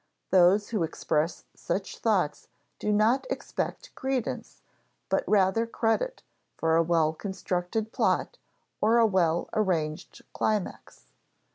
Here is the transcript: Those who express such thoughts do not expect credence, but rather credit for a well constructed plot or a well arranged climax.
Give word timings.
Those 0.31 0.69
who 0.69 0.81
express 0.81 1.45
such 1.55 1.99
thoughts 1.99 2.47
do 2.79 2.91
not 2.91 3.27
expect 3.29 3.93
credence, 3.93 4.63
but 5.09 5.23
rather 5.27 5.67
credit 5.67 6.23
for 6.57 6.75
a 6.75 6.81
well 6.81 7.13
constructed 7.13 7.91
plot 7.91 8.39
or 8.81 8.97
a 8.97 9.05
well 9.05 9.47
arranged 9.53 10.23
climax. 10.33 11.05